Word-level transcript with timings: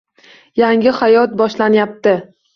Yangi 0.61 0.95
hayot 1.01 1.37
boshlanyapti. 1.43 2.17